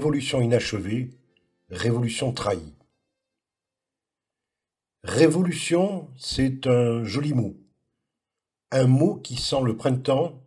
[0.00, 1.10] Révolution inachevée,
[1.68, 2.74] Révolution trahie.
[5.02, 7.54] Révolution, c'est un joli mot.
[8.70, 10.42] Un mot qui sent le printemps,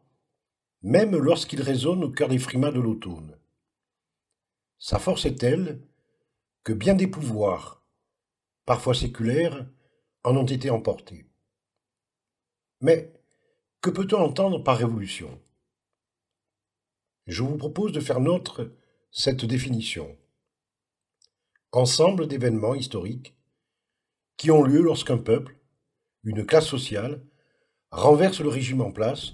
[0.82, 3.38] même lorsqu'il résonne au cœur des frimas de l'automne.
[4.80, 5.84] Sa force est telle
[6.64, 7.86] que bien des pouvoirs,
[8.66, 9.70] parfois séculaires,
[10.24, 11.28] en ont été emportés.
[12.82, 13.14] Mais
[13.82, 15.40] que peut-on entendre par révolution?
[17.28, 18.72] Je vous propose de faire nôtre
[19.16, 20.18] cette définition.
[21.72, 23.38] Ensemble d'événements historiques
[24.38, 25.56] qui ont lieu lorsqu'un peuple,
[26.24, 27.24] une classe sociale,
[27.92, 29.34] renverse le régime en place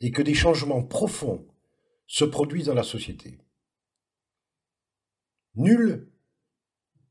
[0.00, 1.44] et que des changements profonds
[2.06, 3.40] se produisent dans la société.
[5.56, 6.08] Nul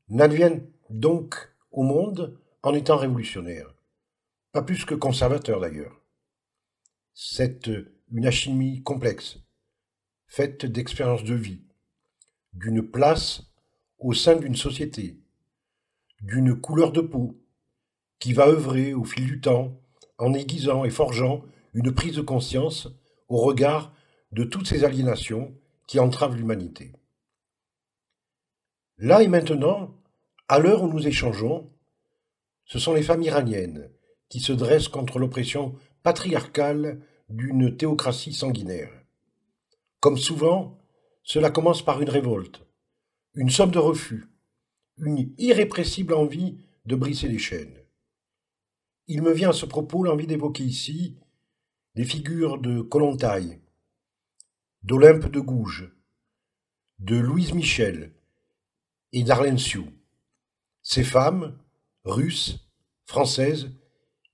[0.08, 3.74] n'advient donc au monde en étant révolutionnaire,
[4.52, 6.00] pas plus que conservateur d'ailleurs.
[7.12, 7.70] C'est
[8.10, 9.38] une alchimie complexe
[10.26, 11.69] faite d'expériences de vie,
[12.52, 13.42] d'une place
[13.98, 15.18] au sein d'une société,
[16.20, 17.38] d'une couleur de peau,
[18.18, 19.80] qui va œuvrer au fil du temps
[20.18, 21.42] en aiguisant et forgeant
[21.74, 22.88] une prise de conscience
[23.28, 23.92] au regard
[24.32, 25.54] de toutes ces aliénations
[25.86, 26.92] qui entravent l'humanité.
[28.98, 29.94] Là et maintenant,
[30.48, 31.70] à l'heure où nous échangeons,
[32.66, 33.90] ce sont les femmes iraniennes
[34.28, 38.90] qui se dressent contre l'oppression patriarcale d'une théocratie sanguinaire.
[40.00, 40.79] Comme souvent,
[41.32, 42.66] cela commence par une révolte,
[43.34, 44.26] une somme de refus,
[44.98, 47.78] une irrépressible envie de briser les chaînes.
[49.06, 51.14] Il me vient à ce propos l'envie d'évoquer ici
[51.94, 53.60] les figures de Kolontai,
[54.82, 55.92] d'Olympe de Gouges,
[56.98, 58.12] de Louise Michel
[59.12, 59.92] et d'Arlène Sioux.
[60.82, 61.56] Ces femmes,
[62.02, 62.68] russes,
[63.06, 63.70] françaises,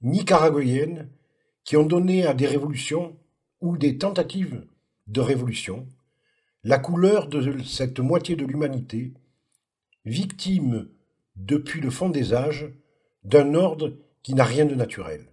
[0.01, 1.11] nicaraguayennes,
[1.63, 3.19] qui ont donné à des révolutions
[3.61, 4.67] ou des tentatives
[5.09, 5.87] de révolution,
[6.67, 9.15] la couleur de cette moitié de l'humanité,
[10.05, 10.89] victime
[11.37, 12.69] depuis le fond des âges
[13.23, 15.33] d'un ordre qui n'a rien de naturel.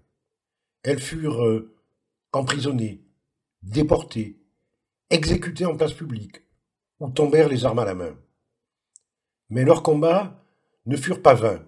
[0.83, 1.73] Elles furent euh,
[2.33, 3.01] emprisonnées,
[3.63, 4.37] déportées,
[5.09, 6.43] exécutées en place publique,
[6.99, 8.15] ou tombèrent les armes à la main.
[9.49, 10.45] Mais leurs combats
[10.85, 11.65] ne furent pas vains,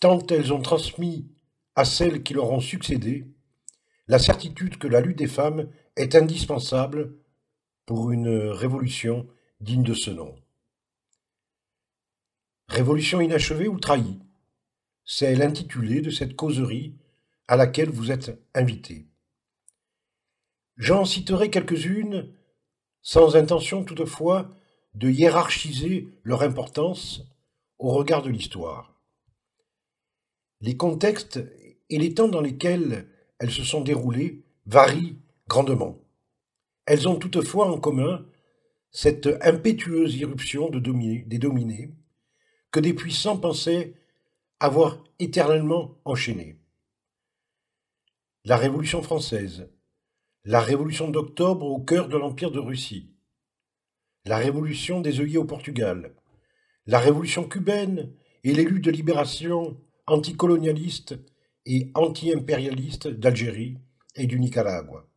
[0.00, 1.26] tant elles ont transmis
[1.74, 3.26] à celles qui leur ont succédé
[4.06, 7.16] la certitude que la lutte des femmes est indispensable
[7.86, 9.26] pour une révolution
[9.60, 10.34] digne de ce nom.
[12.68, 14.18] Révolution inachevée ou trahie
[15.04, 16.94] C'est l'intitulé de cette causerie
[17.46, 19.06] à laquelle vous êtes invité.
[20.76, 22.32] J'en citerai quelques-unes,
[23.02, 24.50] sans intention toutefois
[24.94, 27.22] de hiérarchiser leur importance
[27.78, 28.94] au regard de l'histoire.
[30.60, 31.40] Les contextes
[31.90, 33.06] et les temps dans lesquels
[33.38, 35.18] elles se sont déroulées varient
[35.48, 35.98] grandement.
[36.86, 38.26] Elles ont toutefois en commun
[38.90, 41.94] cette impétueuse irruption de des dominés
[42.70, 43.94] que des puissants pensaient
[44.60, 46.58] avoir éternellement enchaîné.
[48.44, 49.70] La Révolution française,
[50.44, 53.10] la Révolution d'octobre au cœur de l'Empire de Russie,
[54.26, 56.14] la Révolution des œillets au Portugal,
[56.86, 58.12] la Révolution cubaine
[58.42, 61.16] et les luttes de libération anticolonialistes
[61.64, 63.78] et anti-impérialistes d'Algérie
[64.16, 65.08] et du Nicaragua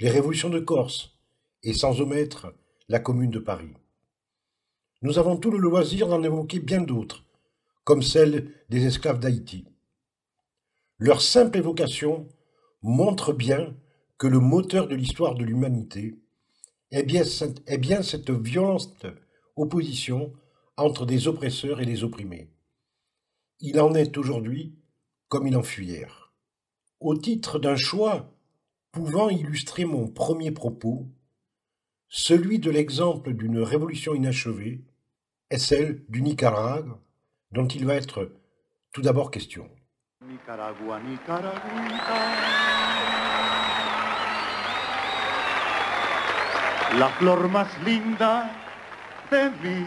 [0.00, 1.18] les révolutions de Corse,
[1.62, 2.54] et sans omettre
[2.88, 3.74] la Commune de Paris.
[5.02, 7.24] Nous avons tout le loisir d'en évoquer bien d'autres,
[7.84, 9.64] comme celle des esclaves d'Haïti.
[10.98, 12.28] Leur simple évocation
[12.82, 13.74] montre bien
[14.18, 16.18] que le moteur de l'histoire de l'humanité
[16.90, 17.24] est bien,
[18.02, 19.06] cette violente
[19.56, 20.32] opposition
[20.76, 22.50] entre des oppresseurs et des opprimés.
[23.60, 24.74] Il en est aujourd'hui
[25.28, 26.32] comme il en fut hier.
[27.00, 28.32] Au titre d'un choix
[28.92, 31.06] pouvant illustrer mon premier propos,
[32.08, 34.80] celui de l'exemple d'une révolution inachevée
[35.50, 36.98] est celle du Nicaragua,
[37.52, 38.32] dont il va être
[38.92, 39.68] tout d'abord question.
[46.98, 48.50] La flor más linda
[49.30, 49.86] de mi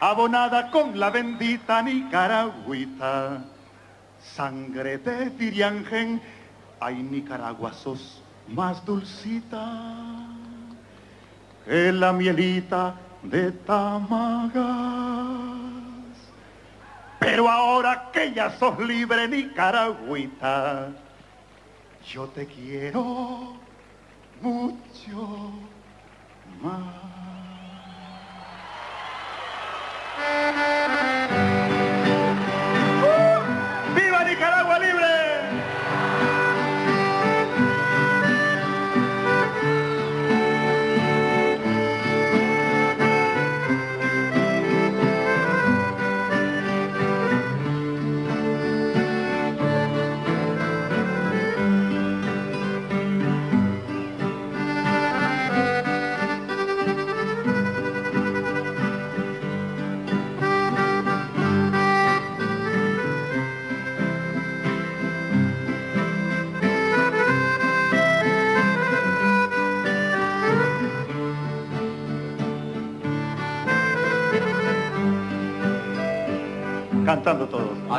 [0.00, 3.53] abonada con la bendita Nicaragüita
[4.32, 6.20] sangre de Tiriangen,
[6.80, 10.26] hay Nicaragua sos más dulcita
[11.64, 14.62] que la mielita de Tamagas.
[17.18, 20.88] Pero ahora que ya sos libre Nicaragüita,
[22.06, 23.56] yo te quiero
[24.42, 25.50] mucho
[26.62, 27.14] más.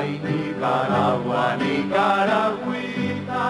[0.06, 3.42] Ay, Nicaragua, Nicaragüita.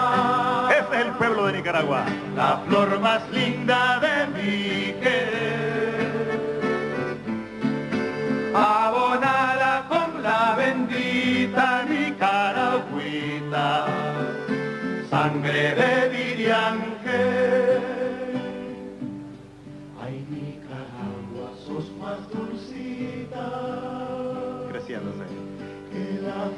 [0.70, 2.06] Es el pueblo de Nicaragua.
[2.34, 3.55] La flor más linda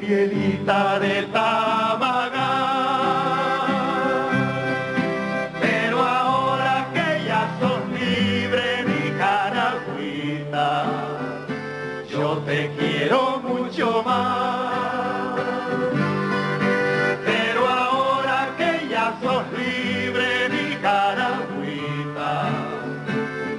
[0.01, 2.51] pielita de Tamagá.
[5.61, 10.69] Pero ahora que ya sos libre, Nicaragüita,
[12.11, 15.41] yo te quiero mucho más.
[17.25, 22.31] Pero ahora que ya sos libre, Nicaragüita,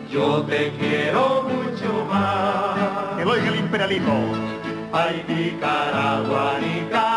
[0.09, 3.17] yo te quiero mucho más.
[3.17, 4.48] Que oiga el imperialismo.
[4.91, 7.08] Ay, Nicaragua, Nicaragüita,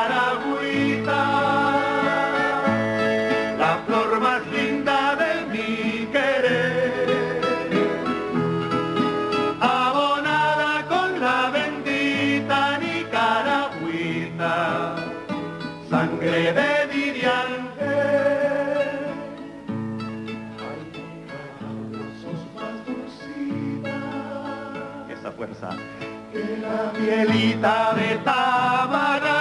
[27.12, 29.40] la pielita de Tábara.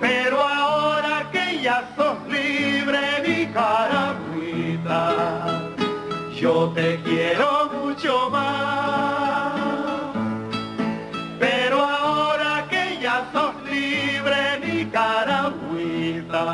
[0.00, 5.00] Pero ahora que ya sos libre, Nicaragüita,
[6.38, 9.54] yo te quiero mucho más.
[11.38, 16.44] Pero ahora que ya sos libre, Nicaragüita,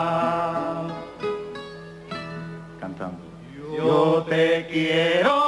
[2.80, 3.24] Cantando.
[3.76, 5.41] yo te quiero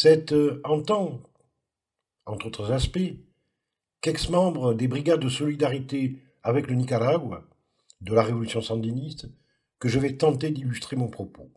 [0.00, 1.28] Cette euh, entente,
[2.24, 3.16] entre autres aspects,
[4.00, 7.44] qu'ex-membre des brigades de solidarité avec le Nicaragua,
[8.00, 9.26] de la révolution sandiniste,
[9.80, 11.50] que je vais tenter d'illustrer mon propos.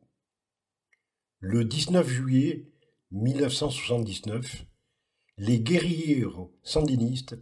[1.38, 2.66] Le 19 juillet
[3.12, 4.66] 1979,
[5.38, 6.26] les guerriers
[6.64, 7.38] sandinistes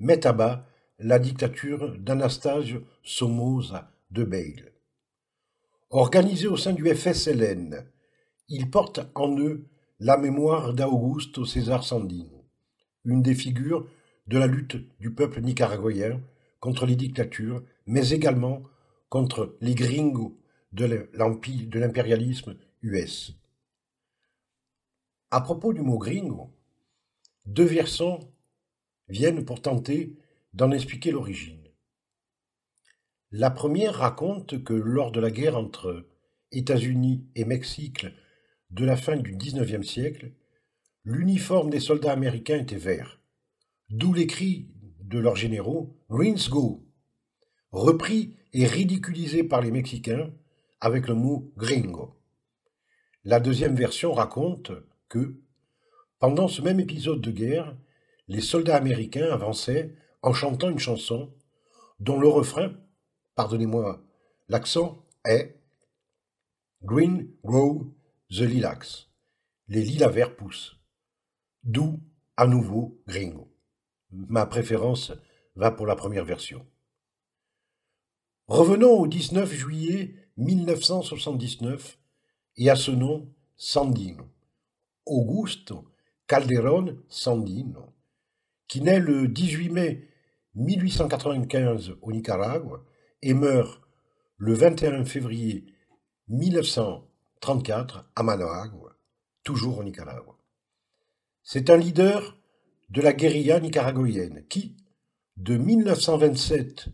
[0.00, 0.66] mettent à bas
[0.98, 4.70] la dictature d'Anastasio Somoza de Beil.
[5.88, 7.90] Organisés au sein du FSLN,
[8.48, 9.71] ils portent en eux
[10.04, 12.44] la mémoire d'Augusto César Sandino,
[13.04, 13.86] une des figures
[14.26, 16.20] de la lutte du peuple nicaraguayen
[16.58, 18.64] contre les dictatures, mais également
[19.08, 20.36] contre les gringos
[20.72, 23.32] de l'impérialisme US.
[25.30, 26.50] À propos du mot gringo,
[27.46, 28.18] deux versions
[29.06, 30.16] viennent pour tenter
[30.52, 31.62] d'en expliquer l'origine.
[33.30, 36.08] La première raconte que lors de la guerre entre
[36.50, 38.06] États-Unis et Mexique
[38.72, 40.32] de la fin du XIXe siècle,
[41.04, 43.20] l'uniforme des soldats américains était vert,
[43.90, 44.68] d'où les cris
[45.00, 46.86] de leurs généraux Greens Go,
[47.70, 50.32] repris et ridiculisés par les Mexicains
[50.80, 52.16] avec le mot gringo.
[53.24, 54.72] La deuxième version raconte
[55.08, 55.40] que,
[56.18, 57.76] pendant ce même épisode de guerre,
[58.26, 61.32] les soldats américains avançaient en chantant une chanson
[62.00, 62.72] dont le refrain,
[63.34, 64.02] pardonnez-moi
[64.48, 65.58] l'accent, est
[66.82, 67.94] Green grow
[68.32, 69.08] the lilacs.
[69.68, 70.76] Les lilas verts poussent.
[71.62, 72.00] D'où,
[72.36, 73.52] à nouveau, gringo.
[74.10, 75.12] Ma préférence
[75.54, 76.66] va pour la première version.
[78.48, 81.98] Revenons au 19 juillet 1979
[82.56, 84.28] et à ce nom Sandino,
[85.06, 85.88] Augusto
[86.26, 87.94] Calderón Sandino,
[88.66, 90.08] qui naît le 18 mai
[90.54, 92.84] 1895 au Nicaragua
[93.20, 93.82] et meurt
[94.36, 95.66] le 21 février
[97.42, 98.96] 1934 à Managua,
[99.42, 100.38] toujours au Nicaragua.
[101.42, 102.38] C'est un leader
[102.90, 104.76] de la guérilla nicaraguayenne qui,
[105.36, 106.90] de 1927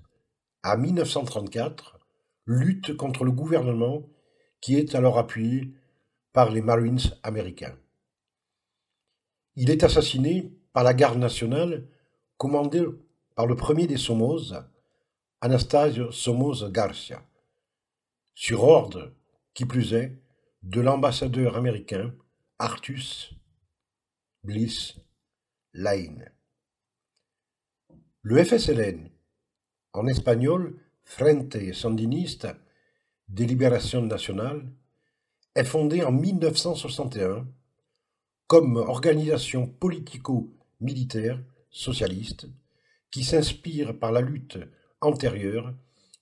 [0.62, 1.98] à 1934,
[2.46, 4.08] lutte contre le gouvernement
[4.62, 5.74] qui est alors appuyé
[6.32, 7.76] par les Marines américains.
[9.54, 11.86] Il est assassiné par la garde nationale
[12.38, 12.86] commandée
[13.34, 14.70] par le premier des Somoza,
[15.42, 17.22] Anastasio Somoza Garcia,
[18.34, 19.12] sur ordre,
[19.52, 20.16] qui plus est,
[20.62, 22.14] de l'ambassadeur américain
[22.58, 23.32] Artus
[24.42, 24.96] Bliss
[25.72, 26.30] Lane.
[28.22, 29.08] Le FSLN,
[29.92, 32.58] en espagnol Frente Sandinista
[33.28, 34.70] de Liberación Nacional,
[35.54, 37.46] est fondé en 1961
[38.46, 42.48] comme organisation politico-militaire socialiste
[43.10, 44.58] qui s'inspire par la lutte
[45.00, 45.74] antérieure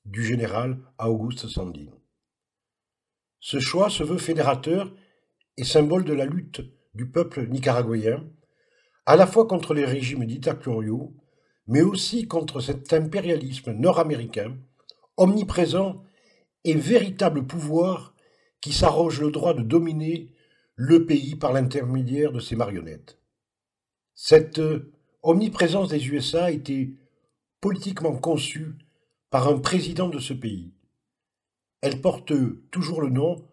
[0.04, 1.90] du général Auguste Sandin.
[3.40, 4.92] Ce choix se veut fédérateur
[5.56, 6.62] et symbole de la lutte
[6.94, 8.24] du peuple nicaraguayen,
[9.04, 11.14] à la fois contre les régimes dictatoriaux,
[11.66, 14.56] mais aussi contre cet impérialisme nord-américain,
[15.16, 16.02] omniprésent
[16.64, 18.14] et véritable pouvoir
[18.60, 20.32] qui s'arroge le droit de dominer
[20.74, 23.18] le pays par l'intermédiaire de ses marionnettes.
[24.14, 24.60] Cette
[25.22, 26.94] omniprésence des USA a été
[27.60, 28.74] politiquement conçue
[29.30, 30.75] par un président de ce pays.
[31.86, 32.32] Elle porte
[32.72, 33.46] toujours le nom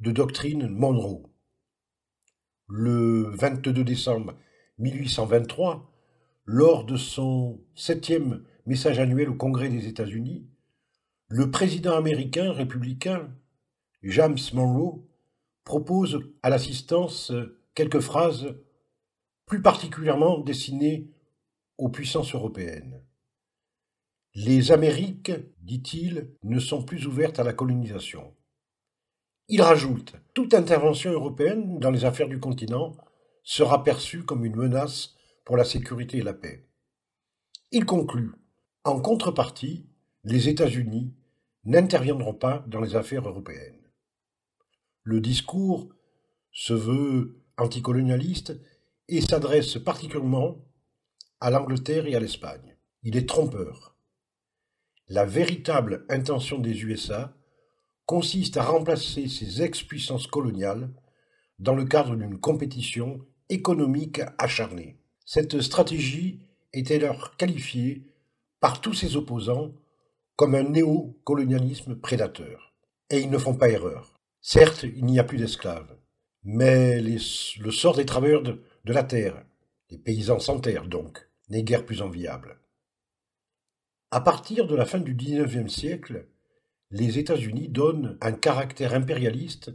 [0.00, 1.28] de doctrine Monroe.
[2.66, 4.38] Le 22 décembre
[4.78, 5.92] 1823,
[6.46, 10.48] lors de son septième message annuel au Congrès des États-Unis,
[11.28, 13.28] le président américain républicain
[14.02, 15.06] James Monroe
[15.64, 17.32] propose à l'assistance
[17.74, 18.56] quelques phrases
[19.44, 21.10] plus particulièrement destinées
[21.76, 23.02] aux puissances européennes.
[24.36, 25.30] Les Amériques,
[25.62, 28.34] dit-il, ne sont plus ouvertes à la colonisation.
[29.46, 32.96] Il rajoute Toute intervention européenne dans les affaires du continent
[33.44, 35.14] sera perçue comme une menace
[35.44, 36.66] pour la sécurité et la paix.
[37.70, 38.32] Il conclut
[38.82, 39.86] En contrepartie,
[40.24, 41.14] les États-Unis
[41.64, 43.88] n'interviendront pas dans les affaires européennes.
[45.04, 45.90] Le discours
[46.50, 48.60] se veut anticolonialiste
[49.08, 50.56] et s'adresse particulièrement
[51.38, 52.76] à l'Angleterre et à l'Espagne.
[53.04, 53.93] Il est trompeur.
[55.08, 57.36] La véritable intention des USA
[58.06, 60.88] consiste à remplacer ces ex-puissances coloniales
[61.58, 63.20] dans le cadre d'une compétition
[63.50, 64.96] économique acharnée.
[65.26, 66.40] Cette stratégie
[66.72, 68.02] est alors qualifiée
[68.60, 69.72] par tous ses opposants
[70.36, 72.72] comme un néocolonialisme prédateur.
[73.10, 74.14] Et ils ne font pas erreur.
[74.40, 75.96] Certes, il n'y a plus d'esclaves,
[76.44, 79.44] mais le sort des travailleurs de, de la terre,
[79.90, 82.58] les paysans sans terre donc, n'est guère plus enviable.
[84.14, 86.28] À partir de la fin du XIXe siècle,
[86.92, 89.72] les États-Unis donnent un caractère impérialiste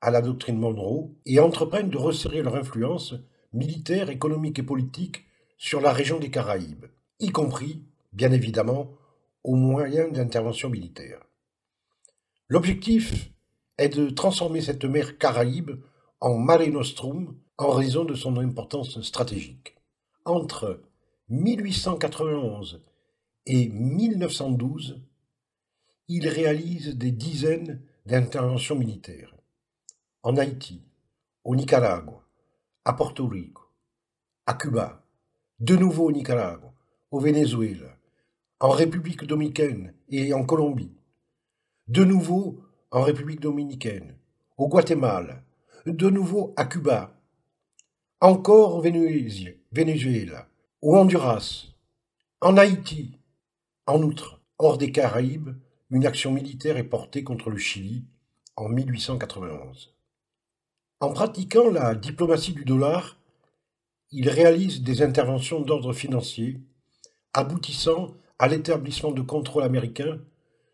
[0.00, 3.16] à la doctrine Monroe et entreprennent de resserrer leur influence
[3.52, 5.24] militaire, économique et politique
[5.58, 6.86] sur la région des Caraïbes,
[7.18, 7.82] y compris,
[8.12, 8.92] bien évidemment,
[9.42, 11.24] aux moyens d'intervention militaire.
[12.46, 13.32] L'objectif
[13.76, 15.72] est de transformer cette mer Caraïbe
[16.20, 19.74] en Mare Nostrum en raison de son importance stratégique.
[20.24, 20.80] Entre
[21.28, 22.84] 1891
[23.46, 25.00] et 1912,
[26.08, 29.34] il réalise des dizaines d'interventions militaires
[30.22, 30.82] en Haïti,
[31.44, 32.22] au Nicaragua,
[32.84, 33.62] à Porto Rico,
[34.46, 35.02] à Cuba,
[35.58, 36.72] de nouveau au Nicaragua,
[37.10, 37.96] au Venezuela,
[38.60, 40.92] en République dominicaine et en Colombie,
[41.88, 44.16] de nouveau en République dominicaine,
[44.56, 45.42] au Guatemala,
[45.86, 47.16] de nouveau à Cuba,
[48.20, 50.48] encore au Venezuela,
[50.82, 51.68] au Honduras,
[52.40, 53.19] en Haïti.
[53.90, 55.50] En outre, hors des Caraïbes,
[55.90, 58.04] une action militaire est portée contre le Chili
[58.54, 59.96] en 1891.
[61.00, 63.18] En pratiquant la diplomatie du dollar,
[64.12, 66.60] il réalise des interventions d'ordre financier,
[67.32, 70.20] aboutissant à l'établissement de contrôle américain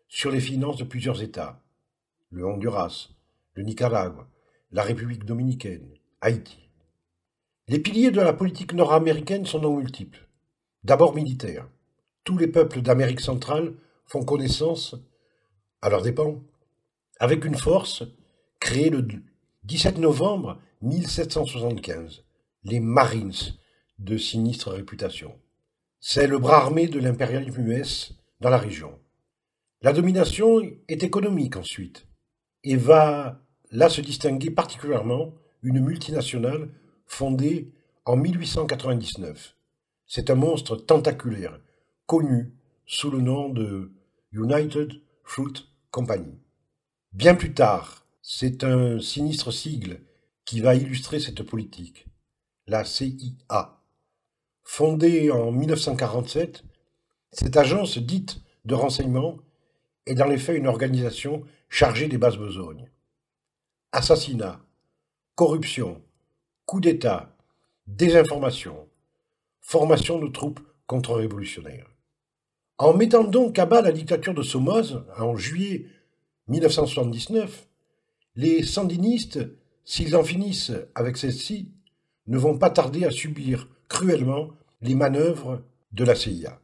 [0.07, 1.63] sur les finances de plusieurs États
[2.29, 3.09] le Honduras,
[3.55, 4.27] le Nicaragua,
[4.71, 5.89] la République dominicaine,
[6.21, 6.69] Haïti.
[7.67, 10.27] Les piliers de la politique nord-américaine sont donc multiples.
[10.83, 11.67] D'abord militaires.
[12.27, 13.73] Tous les peuples d'Amérique centrale
[14.05, 14.95] font connaissance,
[15.81, 16.43] à leurs dépens,
[17.21, 18.03] avec une force
[18.59, 19.07] créée le
[19.63, 22.25] 17 novembre 1775,
[22.65, 23.31] les Marines,
[23.99, 25.39] de sinistre réputation.
[26.01, 28.99] C'est le bras armé de l'impérialisme US dans la région.
[29.81, 32.07] La domination est économique ensuite
[32.65, 33.39] et va
[33.71, 36.71] là se distinguer particulièrement une multinationale
[37.05, 37.71] fondée
[38.03, 39.55] en 1899.
[40.05, 41.61] C'est un monstre tentaculaire,
[42.07, 42.53] connu
[42.85, 43.91] sous le nom de
[44.31, 46.39] United Fruit Company.
[47.11, 49.99] Bien plus tard, c'est un sinistre sigle
[50.45, 52.07] qui va illustrer cette politique,
[52.65, 53.81] la CIA.
[54.63, 56.63] Fondée en 1947,
[57.33, 59.37] cette agence dite de renseignement
[60.05, 62.89] est dans les faits une organisation chargée des basses besognes.
[63.91, 64.61] Assassinat,
[65.35, 66.01] corruption,
[66.65, 67.35] coup d'État,
[67.85, 68.87] désinformation,
[69.59, 71.96] formation de troupes contre-révolutionnaires.
[72.79, 75.87] En mettant donc à bas la dictature de Somoza en juillet
[76.47, 77.67] 1979,
[78.35, 79.39] les sandinistes,
[79.83, 81.71] s'ils en finissent avec celle-ci,
[82.27, 84.49] ne vont pas tarder à subir cruellement
[84.81, 86.61] les manœuvres de la CIA.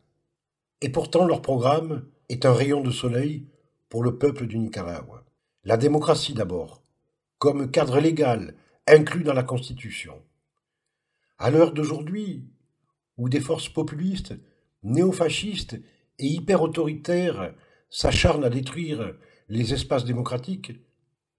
[0.81, 3.47] Et pourtant leur programme est un rayon de soleil
[3.89, 5.25] pour le peuple du Nicaragua.
[5.63, 6.83] La démocratie d'abord,
[7.39, 8.53] comme cadre légal
[8.85, 10.21] inclus dans la Constitution.
[11.39, 12.45] À l'heure d'aujourd'hui,
[13.17, 14.35] où des forces populistes
[14.83, 15.79] néofascistes
[16.19, 17.53] et hyper-autoritaires
[17.89, 19.15] s'acharnent à détruire
[19.49, 20.73] les espaces démocratiques,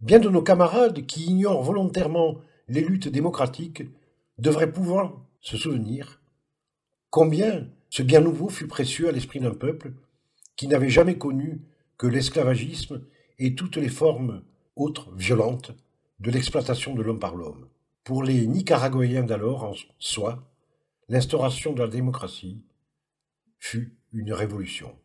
[0.00, 2.36] bien de nos camarades qui ignorent volontairement
[2.68, 3.82] les luttes démocratiques
[4.38, 6.20] devraient pouvoir se souvenir
[7.10, 9.92] combien ce bien nouveau fut précieux à l'esprit d'un peuple
[10.56, 11.62] qui n'avait jamais connu
[11.96, 13.04] que l'esclavagisme
[13.38, 14.42] et toutes les formes
[14.74, 15.72] autres violentes
[16.18, 17.68] de l'exploitation de l'homme par l'homme.
[18.02, 20.42] Pour les Nicaraguayens d'alors, en soi,
[21.08, 22.62] l'instauration de la démocratie
[23.58, 24.96] fut une révolution.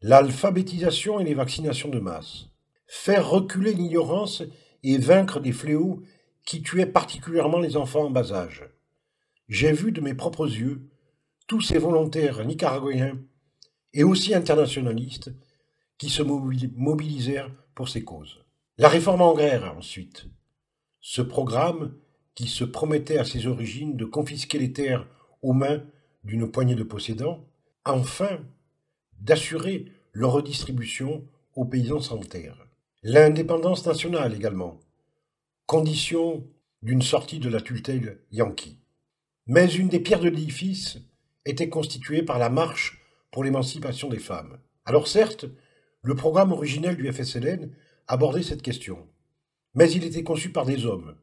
[0.00, 2.46] L'alphabétisation et les vaccinations de masse,
[2.86, 4.42] faire reculer l'ignorance
[4.82, 6.02] et vaincre des fléaux
[6.46, 8.64] qui tuaient particulièrement les enfants en bas âge.
[9.48, 10.88] J'ai vu de mes propres yeux
[11.46, 13.18] tous ces volontaires nicaraguayens
[13.92, 15.32] et aussi internationalistes
[15.98, 18.44] qui se mobilisèrent pour ces causes.
[18.78, 20.26] La réforme agraire, ensuite.
[21.00, 21.94] Ce programme
[22.34, 25.06] qui se promettait à ses origines de confisquer les terres
[25.42, 25.82] aux mains
[26.24, 27.49] d'une poignée de possédants,
[27.84, 28.40] enfin
[29.20, 32.66] d'assurer leur redistribution aux paysans sans terre.
[33.02, 34.78] L'indépendance nationale également,
[35.66, 36.46] condition
[36.82, 38.78] d'une sortie de la tutelle yankee.
[39.46, 40.98] Mais une des pierres de l'édifice
[41.44, 44.58] était constituée par la marche pour l'émancipation des femmes.
[44.84, 45.46] Alors certes,
[46.02, 47.70] le programme originel du FSLN
[48.08, 49.06] abordait cette question,
[49.74, 51.14] mais il était conçu par des hommes,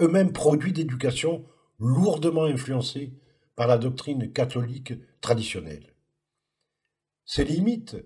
[0.00, 1.44] eux-mêmes produits d'éducation
[1.78, 3.12] lourdement influencés
[3.56, 5.93] par la doctrine catholique traditionnelle.
[7.24, 7.96] Ces limites,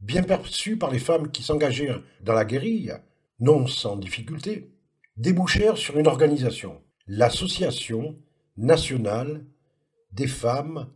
[0.00, 2.94] bien perçues par les femmes qui s'engagèrent dans la guérille,
[3.38, 4.72] non sans difficulté,
[5.16, 8.18] débouchèrent sur une organisation, l'Association
[8.56, 9.44] nationale
[10.12, 10.90] des femmes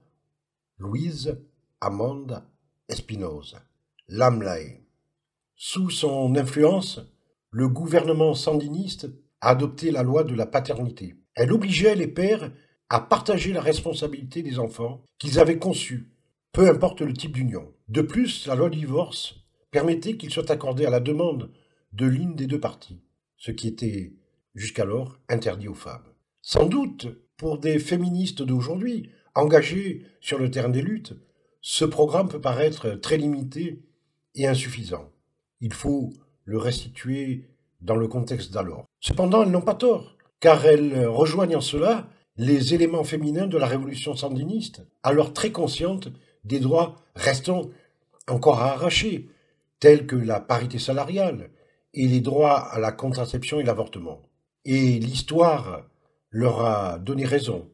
[0.79, 1.39] Louise
[1.81, 2.47] Amanda
[2.89, 3.63] Espinosa,
[4.09, 4.81] l'AMLAE.
[5.55, 7.01] Sous son influence,
[7.51, 9.09] le gouvernement sandiniste
[9.41, 11.17] a adopté la loi de la paternité.
[11.35, 12.51] Elle obligeait les pères
[12.89, 16.11] à partager la responsabilité des enfants qu'ils avaient conçus,
[16.53, 17.73] peu importe le type d'union.
[17.89, 19.37] De plus, la loi divorce
[19.71, 21.51] permettait qu'il soit accordé à la demande
[21.93, 23.01] de l'une des deux parties,
[23.37, 24.15] ce qui était
[24.55, 26.13] jusqu'alors interdit aux femmes.
[26.43, 31.15] Sans doute, pour des féministes d'aujourd'hui, engagés sur le terrain des luttes,
[31.61, 33.83] ce programme peut paraître très limité
[34.35, 35.11] et insuffisant.
[35.61, 36.13] Il faut
[36.45, 37.45] le restituer
[37.81, 38.87] dans le contexte d'alors.
[39.01, 43.67] Cependant, elles n'ont pas tort, car elles rejoignent en cela les éléments féminins de la
[43.67, 46.09] révolution sandiniste, alors très conscientes
[46.45, 47.63] des droits restant
[48.29, 49.29] encore à arracher,
[49.81, 51.51] tels que la parité salariale
[51.95, 54.23] et les droits à la contraception et l'avortement.
[54.65, 55.89] Et l'histoire
[56.31, 57.69] leur a donné raison,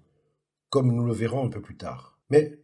[0.70, 2.18] comme nous le verrons un peu plus tard.
[2.30, 2.58] Mais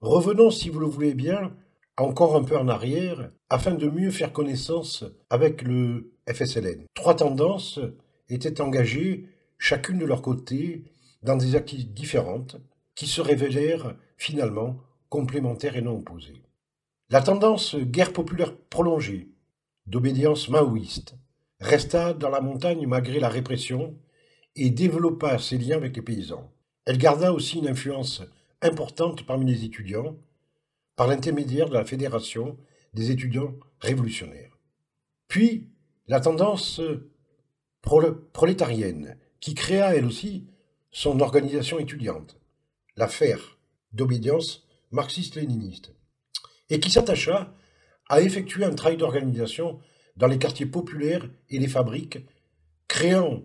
[0.00, 1.54] revenons, si vous le voulez bien,
[1.96, 6.84] encore un peu en arrière, afin de mieux faire connaissance avec le FSLN.
[6.94, 7.80] Trois tendances
[8.28, 9.28] étaient engagées,
[9.58, 10.84] chacune de leur côté,
[11.22, 12.56] dans des activités différentes,
[12.94, 14.78] qui se révélèrent finalement
[15.08, 16.42] complémentaires et non opposées.
[17.08, 19.28] La tendance guerre populaire prolongée,
[19.86, 21.14] d'obédience maoïste,
[21.60, 23.96] resta dans la montagne malgré la répression
[24.56, 26.50] et développa ses liens avec les paysans.
[26.84, 28.22] Elle garda aussi une influence
[28.62, 30.16] importante parmi les étudiants,
[30.96, 32.56] par l'intermédiaire de la Fédération
[32.94, 34.58] des étudiants révolutionnaires.
[35.28, 35.68] Puis,
[36.08, 36.80] la tendance
[38.32, 40.46] prolétarienne, qui créa elle aussi
[40.90, 42.40] son organisation étudiante,
[42.96, 43.36] la FER,
[43.92, 45.92] d'obédience marxiste-léniniste,
[46.70, 47.54] et qui s'attacha
[48.08, 49.80] à effectuer un travail d'organisation
[50.16, 52.18] dans les quartiers populaires et les fabriques,
[52.88, 53.42] créant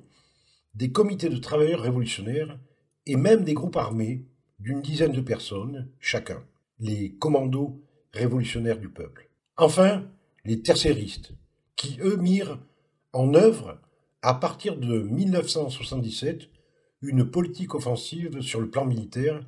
[0.76, 2.60] des comités de travailleurs révolutionnaires
[3.06, 4.26] et même des groupes armés
[4.60, 6.44] d'une dizaine de personnes chacun,
[6.80, 7.82] les commandos
[8.14, 9.30] révolutionnaires du peuple.
[9.58, 10.08] Enfin,
[10.46, 11.34] les tercéristes,
[11.76, 12.60] qui eux mirent
[13.14, 13.80] en œuvre,
[14.22, 16.50] à partir de 1977,
[17.02, 19.44] une politique offensive sur le plan militaire,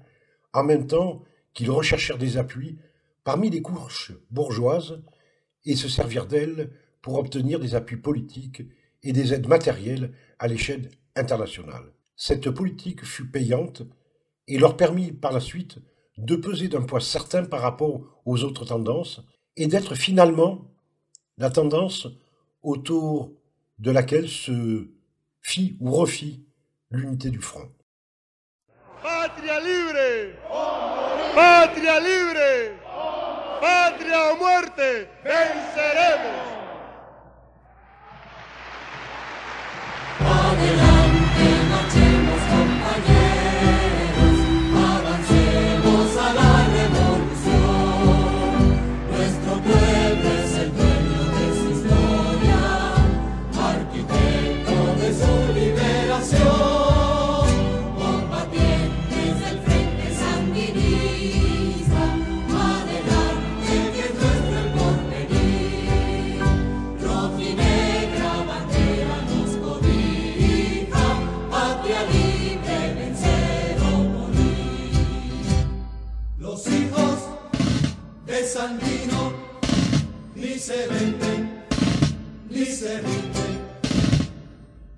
[0.53, 2.77] en même temps qu'ils recherchèrent des appuis
[3.23, 5.01] parmi les couches bourgeoises
[5.65, 8.63] et se servirent d'elles pour obtenir des appuis politiques
[9.03, 11.93] et des aides matérielles à l'échelle internationale.
[12.15, 13.83] Cette politique fut payante
[14.47, 15.79] et leur permit par la suite
[16.17, 19.21] de peser d'un poids certain par rapport aux autres tendances
[19.57, 20.71] et d'être finalement
[21.37, 22.07] la tendance
[22.61, 23.31] autour
[23.79, 24.87] de laquelle se
[25.41, 26.45] fit ou refit
[26.91, 27.69] l'unité du front.
[29.33, 30.35] Patria libre!
[31.33, 32.77] Patria libre!
[33.59, 35.09] Patria o muerte!
[35.23, 36.62] Venceremos!
[78.53, 79.33] santino,
[80.35, 81.49] ni se vende,
[82.51, 83.47] ni se rinde.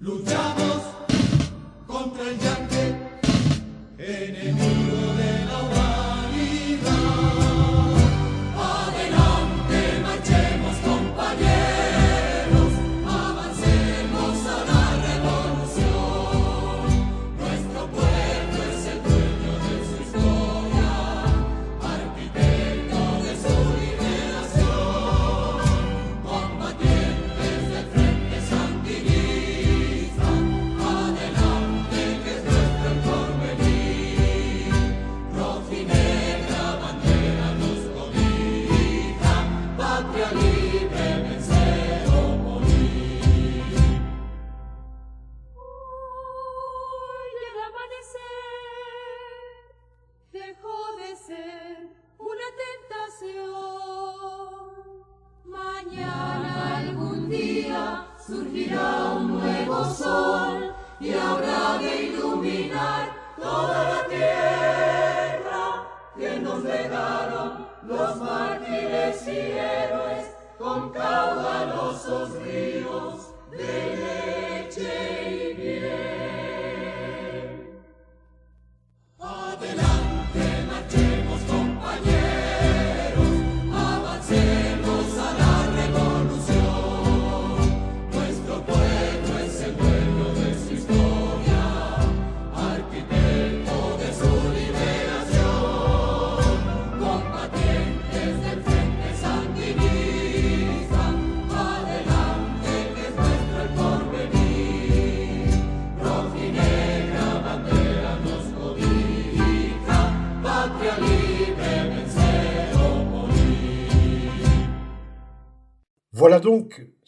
[0.01, 0.81] Luchamos
[1.87, 2.95] contra el yaque
[3.97, 4.74] enemigo.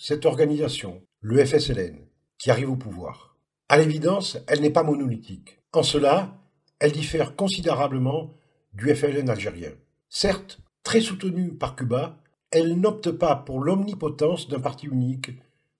[0.07, 1.97] Cette organisation, le FSLN,
[2.37, 3.35] qui arrive au pouvoir.
[3.67, 5.59] À l'évidence, elle n'est pas monolithique.
[5.73, 6.39] En cela,
[6.79, 8.33] elle diffère considérablement
[8.71, 9.73] du FLN algérien.
[10.07, 15.31] Certes, très soutenue par Cuba, elle n'opte pas pour l'omnipotence d'un parti unique,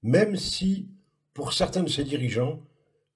[0.04, 0.90] même si,
[1.34, 2.60] pour certains de ses dirigeants,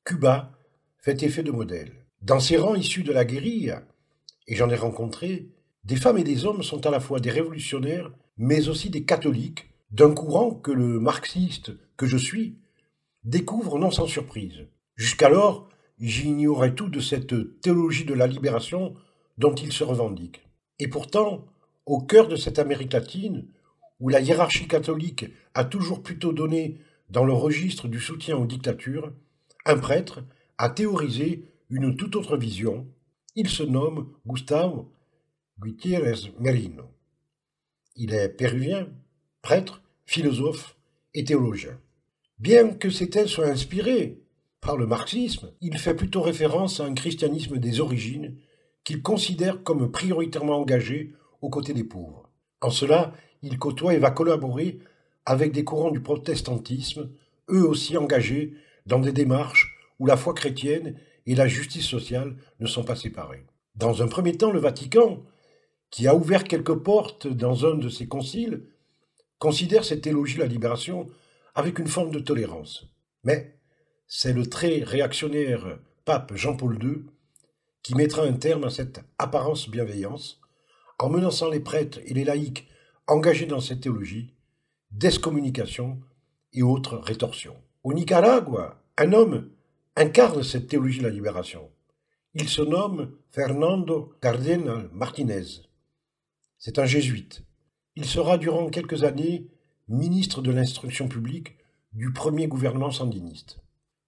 [0.06, 0.54] Cuba
[0.97, 1.91] fait effet de modèle.
[2.21, 3.84] Dans ses rangs issus de la guérilla,
[4.47, 5.50] et j'en ai rencontré,
[5.84, 9.70] des femmes et des hommes sont à la fois des révolutionnaires, mais aussi des catholiques,
[9.91, 12.58] d'un courant que le marxiste que je suis
[13.23, 14.67] découvre non sans surprise.
[14.95, 18.95] Jusqu'alors, j'ignorais tout de cette théologie de la libération
[19.38, 20.41] dont il se revendique.
[20.80, 21.45] Et pourtant,
[21.86, 23.47] au cœur de cette Amérique latine,
[23.99, 29.13] où la hiérarchie catholique a toujours plutôt donné dans le registre du soutien aux dictatures,
[29.65, 30.23] un prêtre
[30.58, 32.88] a théorisé une toute autre vision.
[33.36, 34.91] Il se nomme Gustavo
[35.60, 36.86] Gutiérrez Merino.
[37.95, 38.89] Il est péruvien,
[39.41, 40.75] prêtre, philosophe
[41.13, 41.80] et théologien.
[42.39, 44.19] Bien que ces thèses soient inspirées
[44.62, 48.38] par le marxisme, il fait plutôt référence à un christianisme des origines
[48.84, 52.30] qu'il considère comme prioritairement engagé aux côtés des pauvres.
[52.62, 54.80] En cela, il côtoie et va collaborer
[55.25, 57.10] avec des courants du protestantisme,
[57.49, 58.54] eux aussi engagés
[58.86, 63.45] dans des démarches où la foi chrétienne et la justice sociale ne sont pas séparées.
[63.75, 65.23] Dans un premier temps, le Vatican,
[65.91, 68.63] qui a ouvert quelques portes dans un de ses conciles,
[69.41, 71.10] considère cette théologie de la libération
[71.56, 72.86] avec une forme de tolérance.
[73.23, 73.58] Mais
[74.06, 77.06] c'est le très réactionnaire pape Jean-Paul II
[77.82, 80.39] qui mettra un terme à cette apparence bienveillance
[80.99, 82.67] en menaçant les prêtres et les laïcs
[83.08, 84.36] engagés dans cette théologie
[84.91, 85.99] d'excommunication
[86.54, 87.58] et autres rétorsions.
[87.84, 89.49] Au Nicaragua, un homme
[89.95, 91.71] incarne cette théologie de la libération.
[92.36, 95.63] Il se nomme Fernando Cardenal Martinez.
[96.60, 97.41] C'est un jésuite.
[97.95, 99.47] Il sera durant quelques années
[99.89, 101.58] ministre de l'instruction publique
[101.93, 103.60] du premier gouvernement sandiniste.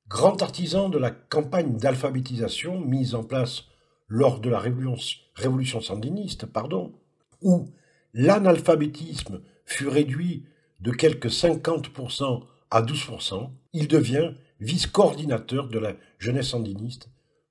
[0.08, 3.66] Grand artisan de la campagne d'alphabétisation mise en place
[4.08, 6.94] lors de la révolution, sandiniste, pardon,
[7.42, 7.70] où
[8.14, 10.46] l'analphabétisme fut réduit
[10.80, 17.10] de quelques 50% à 12%, il devient vice-coordinateur de la jeunesse sandiniste,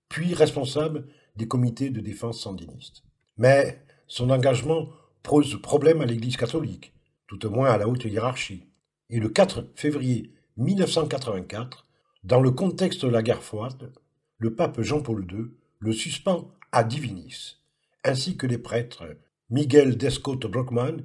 [0.09, 3.03] puis responsable des comités de défense sandiniste.
[3.37, 4.89] Mais son engagement
[5.23, 6.93] pose problème à l'Église catholique,
[7.27, 8.67] tout au moins à la haute hiérarchie.
[9.11, 11.87] Et le 4 février 1984,
[12.25, 13.93] dans le contexte de la guerre froide,
[14.39, 15.47] le pape Jean-Paul II
[15.79, 17.57] le suspend à Divinis,
[18.05, 19.05] ainsi que les prêtres
[19.51, 20.99] Miguel Descote Brockman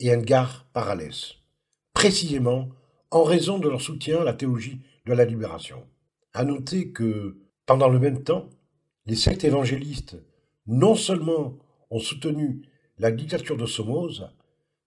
[0.00, 1.36] et Engar Parales,
[1.94, 2.68] précisément
[3.10, 5.84] en raison de leur soutien à la théologie de la libération.
[6.32, 8.48] À noter que, pendant le même temps,
[9.06, 10.16] les sectes évangélistes
[10.66, 11.58] non seulement
[11.90, 12.62] ont soutenu
[13.02, 14.32] la dictature de Somoza,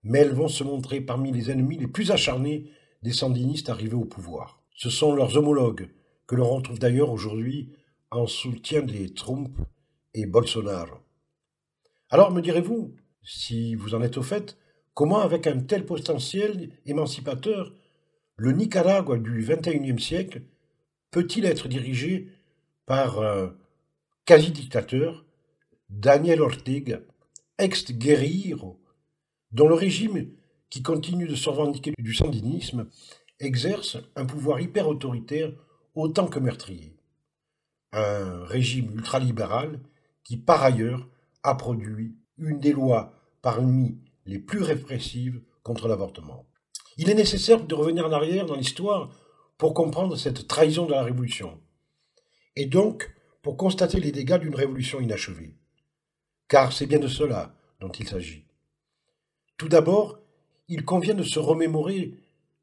[0.04, 2.72] mais elles vont se montrer parmi les ennemis les plus acharnés
[3.04, 4.64] des sandinistes arrivés au pouvoir.
[4.74, 5.90] Ce sont leurs homologues,
[6.26, 7.74] que l'on retrouve d'ailleurs aujourd'hui
[8.12, 9.50] en soutien des Trump
[10.14, 11.00] et Bolsonaro.
[12.10, 14.58] Alors me direz-vous, si vous en êtes au fait,
[14.94, 17.74] comment avec un tel potentiel émancipateur,
[18.38, 20.44] le Nicaragua du XXIe siècle
[21.12, 22.30] peut-il être dirigé
[22.86, 23.54] par un
[24.24, 25.26] quasi-dictateur,
[25.90, 27.02] Daniel Ortega,
[27.58, 28.82] ex-guerrillero,
[29.52, 30.32] dont le régime,
[30.70, 32.90] qui continue de se revendiquer du sandinisme,
[33.40, 35.54] exerce un pouvoir hyper autoritaire
[35.94, 36.98] autant que meurtrier.
[37.94, 39.80] Un régime ultralibéral
[40.24, 41.08] qui, par ailleurs,
[41.44, 46.46] a produit une des lois parmi les plus répressives contre l'avortement.
[46.98, 49.12] Il est nécessaire de revenir en arrière dans l'histoire
[49.58, 51.62] pour comprendre cette trahison de la Révolution,
[52.56, 55.56] et donc pour constater les dégâts d'une révolution inachevée.
[56.48, 58.46] Car c'est bien de cela dont il s'agit.
[59.58, 60.20] Tout d'abord,
[60.68, 62.14] il convient de se remémorer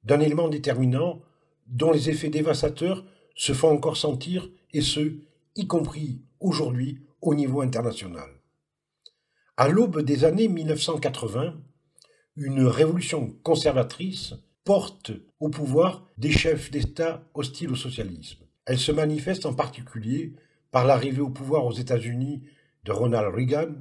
[0.05, 1.23] d'un élément déterminant
[1.67, 5.15] dont les effets dévastateurs se font encore sentir, et ce,
[5.57, 8.29] y compris aujourd'hui au niveau international.
[9.57, 11.55] À l'aube des années 1980,
[12.37, 18.45] une révolution conservatrice porte au pouvoir des chefs d'État hostiles au socialisme.
[18.65, 20.35] Elle se manifeste en particulier
[20.71, 22.43] par l'arrivée au pouvoir aux États-Unis
[22.85, 23.75] de Ronald Reagan,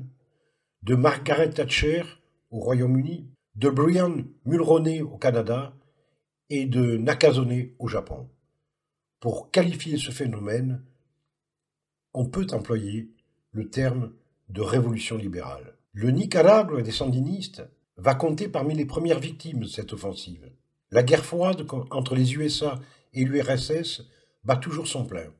[0.83, 2.03] de Margaret Thatcher
[2.51, 5.73] au Royaume-Uni, de Brian Mulroney au Canada
[6.49, 8.29] et de Nakazone au Japon.
[9.19, 10.83] Pour qualifier ce phénomène,
[12.13, 13.11] on peut employer
[13.51, 14.13] le terme
[14.49, 15.77] de révolution libérale.
[15.93, 17.63] Le Nicaragua des sandinistes
[17.97, 20.51] va compter parmi les premières victimes de cette offensive.
[20.89, 22.79] La guerre froide entre les USA
[23.13, 24.03] et l'URSS
[24.43, 25.31] bat toujours son plein.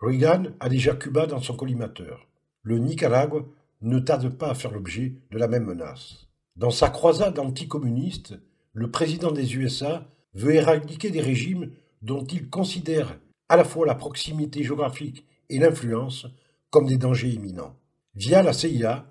[0.00, 2.28] Reagan a déjà Cuba dans son collimateur.
[2.62, 3.44] Le Nicaragua
[3.80, 6.26] ne tarde pas à faire l'objet de la même menace.
[6.56, 8.34] Dans sa croisade anticommuniste,
[8.72, 11.70] le président des USA veut éradiquer des régimes
[12.02, 13.18] dont il considère
[13.48, 16.26] à la fois la proximité géographique et l'influence
[16.70, 17.76] comme des dangers imminents.
[18.14, 19.06] Via la CIA,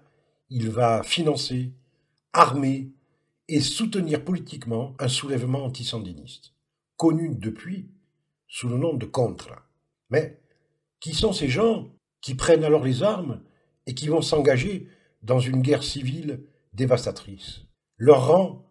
[0.49, 1.71] il va financer,
[2.33, 2.91] armer
[3.47, 6.53] et soutenir politiquement un soulèvement antisandiniste,
[6.97, 7.89] connu depuis
[8.47, 9.63] sous le nom de Contra.
[10.10, 10.39] Mais
[10.99, 11.89] qui sont ces gens?
[12.27, 13.39] Qui prennent alors les armes
[13.85, 14.89] et qui vont s'engager
[15.23, 17.61] dans une guerre civile dévastatrice
[17.95, 18.65] Leurs rangs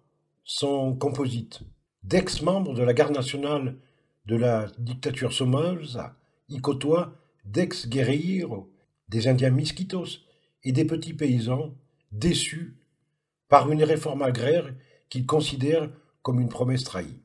[0.44, 1.62] sont composites
[2.02, 3.78] d'ex-membres de la garde nationale
[4.26, 6.18] de la dictature somoza,
[6.50, 7.14] y côtoient
[7.46, 8.70] d'ex-guerrilleros,
[9.08, 10.18] des Indiens misquitos
[10.62, 11.72] et des petits paysans
[12.12, 12.76] déçus
[13.48, 14.70] par une réforme agraire
[15.08, 15.90] qu'ils considèrent
[16.20, 17.22] comme une promesse trahie.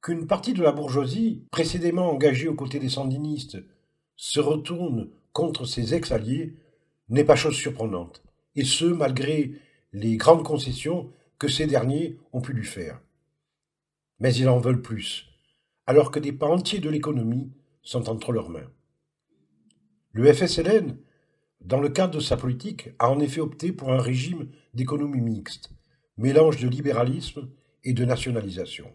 [0.00, 3.58] Qu'une partie de la bourgeoisie, précédemment engagée aux côtés des sandinistes,
[4.16, 6.56] se retourne contre ses ex-alliés
[7.08, 8.22] n'est pas chose surprenante,
[8.54, 9.52] et ce malgré
[9.92, 13.00] les grandes concessions que ces derniers ont pu lui faire.
[14.20, 15.28] Mais ils en veulent plus,
[15.86, 18.70] alors que des pans entiers de l'économie sont entre leurs mains.
[20.12, 20.96] Le FSLN
[21.64, 25.70] dans le cadre de sa politique, a en effet opté pour un régime d'économie mixte,
[26.16, 27.48] mélange de libéralisme
[27.84, 28.92] et de nationalisation.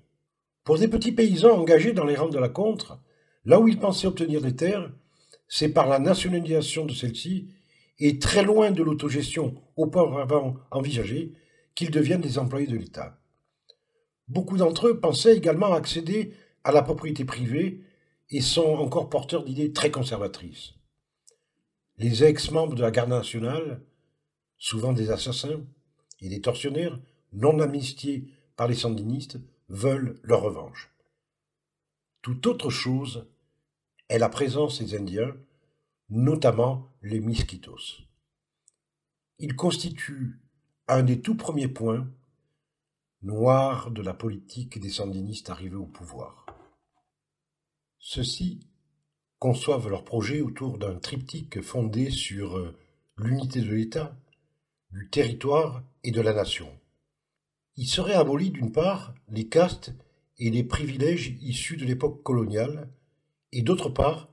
[0.63, 2.99] Pour des petits paysans engagés dans les rangs de la contre,
[3.45, 4.91] là où ils pensaient obtenir des terres,
[5.47, 7.49] c'est par la nationalisation de celles-ci
[7.99, 11.33] et très loin de l'autogestion auparavant envisagée
[11.75, 13.19] qu'ils deviennent des employés de l'État.
[14.27, 16.33] Beaucoup d'entre eux pensaient également accéder
[16.63, 17.81] à la propriété privée
[18.29, 20.73] et sont encore porteurs d'idées très conservatrices.
[21.97, 23.81] Les ex-membres de la garde nationale,
[24.57, 25.61] souvent des assassins
[26.21, 26.99] et des tortionnaires
[27.31, 30.91] non amnistiés par les sandinistes, veulent leur revanche.
[32.21, 33.27] Tout autre chose
[34.09, 35.35] est la présence des Indiens,
[36.09, 38.03] notamment les Miskitos.
[39.39, 40.39] Ils constituent
[40.87, 42.07] un des tout premiers points
[43.21, 46.45] noirs de la politique des sandinistes arrivés au pouvoir.
[47.99, 48.59] Ceci
[49.39, 52.77] conçoivent leur projet autour d'un triptyque fondé sur euh,
[53.17, 54.17] l'unité de l'État,
[54.91, 56.69] du territoire et de la nation.
[57.75, 59.93] Il serait aboli d'une part les castes
[60.39, 62.89] et les privilèges issus de l'époque coloniale,
[63.51, 64.29] et d'autre part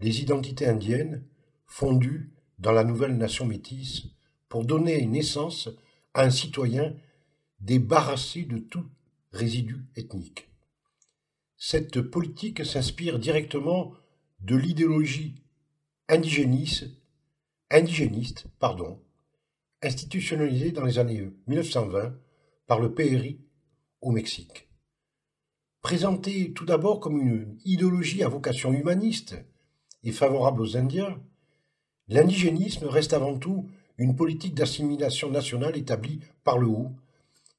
[0.00, 1.24] les identités indiennes
[1.66, 4.06] fondues dans la nouvelle nation métisse
[4.48, 5.68] pour donner naissance
[6.14, 6.94] à un citoyen
[7.60, 8.86] débarrassé de tout
[9.32, 10.48] résidu ethnique.
[11.56, 13.92] Cette politique s'inspire directement
[14.40, 15.42] de l'idéologie
[16.08, 16.86] indigéniste,
[18.58, 19.02] pardon,
[19.82, 22.14] institutionnalisée dans les années 1920
[22.66, 23.40] par le PRI
[24.00, 24.67] au Mexique.
[25.80, 29.36] Présentée tout d'abord comme une idéologie à vocation humaniste
[30.02, 31.20] et favorable aux Indiens,
[32.08, 36.92] l'indigénisme reste avant tout une politique d'assimilation nationale établie par le haut,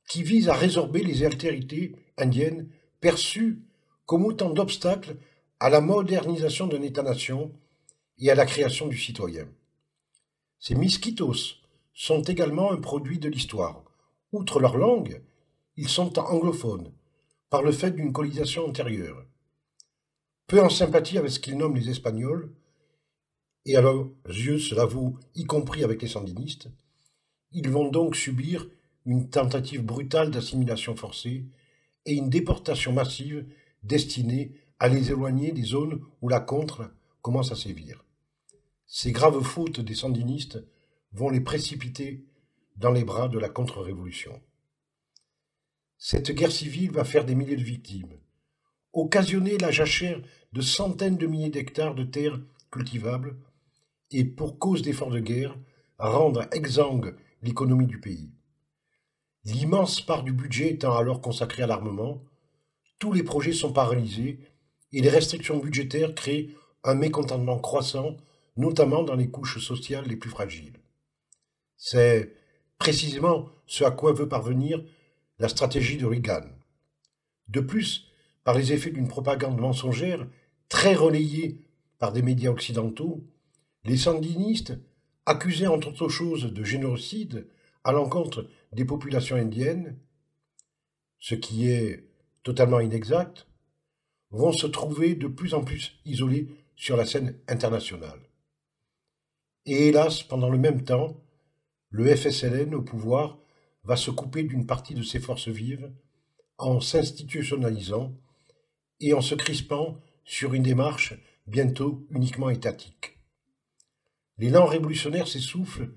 [0.09, 2.67] qui vise à résorber les altérités indiennes
[2.99, 3.61] perçues
[4.05, 5.17] comme autant d'obstacles
[5.59, 7.51] à la modernisation d'un État-nation
[8.17, 9.47] et à la création du citoyen.
[10.59, 11.55] Ces miskitos
[11.93, 13.83] sont également un produit de l'histoire.
[14.31, 15.21] Outre leur langue,
[15.77, 16.91] ils sont anglophones,
[17.49, 19.25] par le fait d'une colonisation antérieure.
[20.47, 22.53] Peu en sympathie avec ce qu'ils nomment les Espagnols,
[23.65, 26.69] et à leurs yeux cela vaut y compris avec les sandinistes,
[27.51, 28.67] ils vont donc subir
[29.05, 31.45] une tentative brutale d'assimilation forcée
[32.05, 33.45] et une déportation massive
[33.83, 38.03] destinée à les éloigner des zones où la contre commence à sévir.
[38.85, 40.63] Ces graves fautes des sandinistes
[41.11, 42.23] vont les précipiter
[42.77, 44.41] dans les bras de la contre-révolution.
[46.01, 48.17] Cette guerre civile va faire des milliers de victimes,
[48.93, 50.21] occasionner la jachère
[50.53, 52.39] de centaines de milliers d'hectares de terres
[52.71, 53.35] cultivables
[54.09, 55.57] et, pour cause d'efforts de guerre,
[55.97, 58.31] rendre exsangue l'économie du pays.
[59.43, 62.23] L'immense part du budget étant alors consacrée à l'armement,
[62.97, 64.39] tous les projets sont paralysés
[64.93, 68.15] et les restrictions budgétaires créent un mécontentement croissant,
[68.55, 70.79] notamment dans les couches sociales les plus fragiles.
[71.75, 72.33] C'est
[72.77, 74.81] précisément ce à quoi veut parvenir
[75.39, 76.45] la stratégie de Reagan.
[77.47, 78.07] De plus,
[78.43, 80.27] par les effets d'une propagande mensongère,
[80.67, 81.61] très relayée
[81.97, 83.23] par des médias occidentaux,
[83.83, 84.77] les sandinistes,
[85.25, 87.47] accusés entre autres choses de génocide
[87.83, 89.97] à l'encontre des populations indiennes,
[91.19, 92.05] ce qui est
[92.43, 93.47] totalement inexact,
[94.31, 98.19] vont se trouver de plus en plus isolés sur la scène internationale.
[99.65, 101.17] Et hélas, pendant le même temps,
[101.89, 103.37] le FSLN au pouvoir
[103.89, 105.91] va se couper d'une partie de ses forces vives
[106.59, 108.13] en s'institutionnalisant
[108.99, 111.15] et en se crispant sur une démarche
[111.47, 113.17] bientôt uniquement étatique.
[114.37, 115.89] L'élan révolutionnaire s'essouffle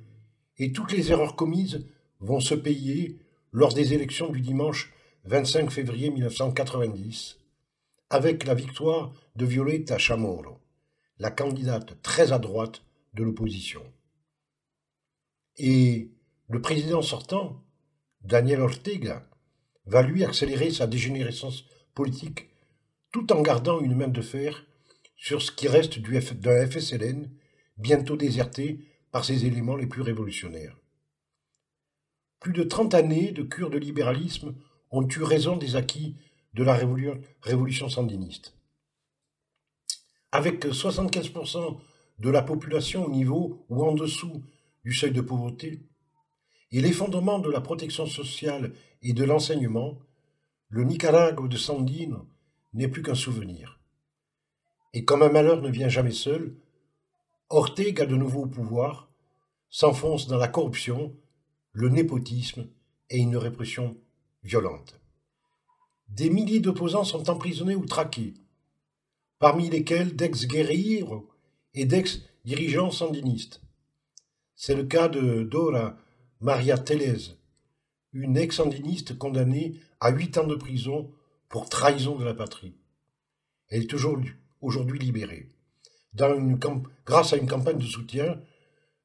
[0.57, 1.87] et toutes les erreurs commises
[2.20, 3.18] vont se payer
[3.52, 4.90] lors des élections du dimanche
[5.24, 7.40] 25 février 1990,
[8.09, 10.57] avec la victoire de Violeta Chamorro,
[11.18, 13.83] la candidate très à droite de l'opposition.
[15.59, 16.11] Et
[16.49, 17.62] le président sortant,
[18.25, 19.29] Daniel Ortega,
[19.87, 21.64] va lui accélérer sa dégénérescence
[21.95, 22.49] politique
[23.11, 24.64] tout en gardant une main de fer
[25.16, 27.29] sur ce qui reste d'un FSLN
[27.77, 30.79] bientôt déserté par ses éléments les plus révolutionnaires.
[32.41, 34.55] Plus de trente années de cure de libéralisme
[34.91, 36.16] ont eu raison des acquis
[36.55, 36.79] de la
[37.43, 38.55] révolution sandiniste.
[40.33, 41.79] Avec 75%
[42.18, 44.43] de la population au niveau ou en dessous
[44.85, 45.81] du seuil de pauvreté,
[46.73, 49.99] et l'effondrement de la protection sociale et de l'enseignement,
[50.68, 52.18] le Nicaragua de Sandine
[52.73, 53.79] n'est plus qu'un souvenir.
[54.95, 56.57] Et comme un malheur ne vient jamais seul,
[57.51, 59.11] Ortega de nouveau au pouvoir
[59.68, 61.14] s'enfonce dans la corruption,
[61.73, 62.66] le népotisme
[63.11, 63.97] et une répression
[64.43, 64.99] violente.
[66.09, 68.35] Des milliers d'opposants sont emprisonnés ou traqués,
[69.39, 71.05] parmi lesquels d'ex-guerriers
[71.75, 73.61] et d'ex-dirigeants sandinistes.
[74.55, 75.97] C'est le cas de Dora
[76.43, 77.36] Maria Télez,
[78.12, 81.12] une ex-sandiniste condamnée à huit ans de prison
[81.49, 82.74] pour trahison de la patrie.
[83.68, 83.95] Elle est
[84.61, 85.49] aujourd'hui libérée,
[87.07, 88.40] grâce à une campagne de soutien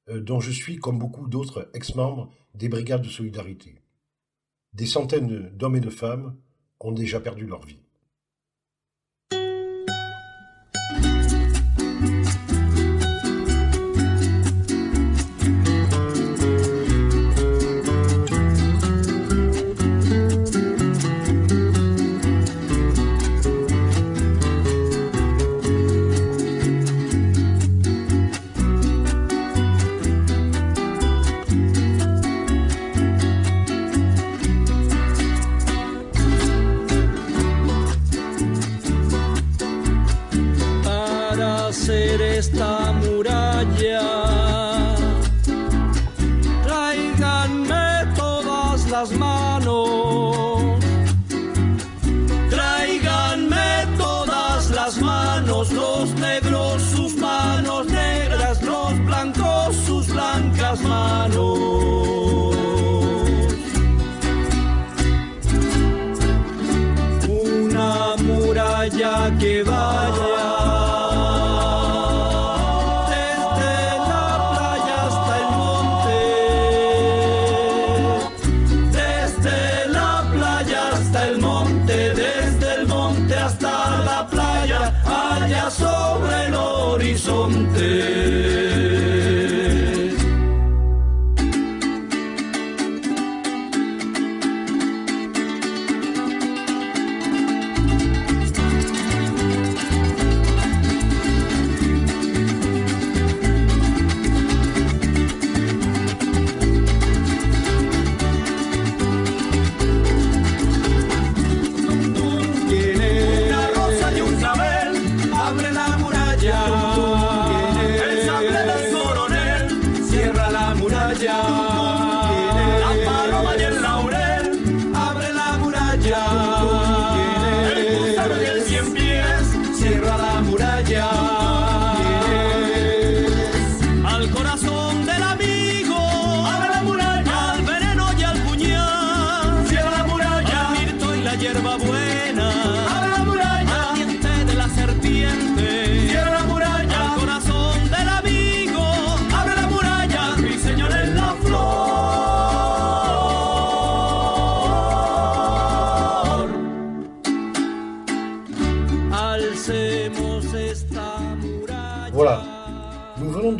[0.09, 3.83] euh, dont je suis, comme beaucoup d'autres ex-membres des brigades de solidarité.
[4.73, 6.35] Des centaines d'hommes et de femmes
[6.79, 7.83] ont déjà perdu leur vie.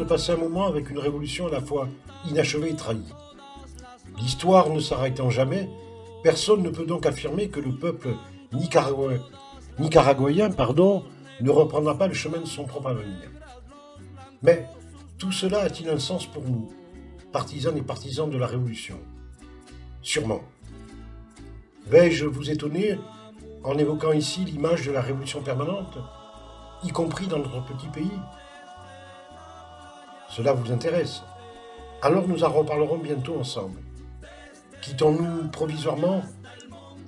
[0.07, 1.87] Passer un moment avec une révolution à la fois
[2.29, 3.13] inachevée et trahie.
[4.17, 5.69] L'histoire ne s'arrêtant jamais,
[6.23, 8.15] personne ne peut donc affirmer que le peuple
[9.79, 11.03] nicaraguayen, pardon,
[11.41, 13.29] ne reprendra pas le chemin de son propre avenir.
[14.41, 14.65] Mais
[15.17, 16.69] tout cela a-t-il un sens pour nous,
[17.31, 18.97] partisans et partisans de la Révolution?
[20.01, 20.41] Sûrement.
[21.85, 22.97] Vais-je vous étonner
[23.63, 25.97] en évoquant ici l'image de la Révolution permanente,
[26.83, 28.19] y compris dans notre petit pays?
[30.29, 31.21] Cela vous intéresse
[32.01, 33.79] Alors nous en reparlerons bientôt ensemble.
[34.81, 36.23] Quittons-nous provisoirement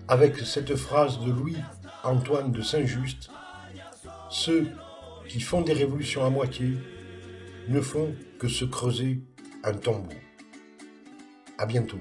[0.07, 3.29] avec cette phrase de Louis-Antoine de Saint-Just
[4.29, 4.67] Ceux
[5.27, 6.77] qui font des révolutions à moitié
[7.67, 9.21] ne font que se creuser
[9.63, 10.09] un tombeau.
[11.57, 11.99] À bientôt.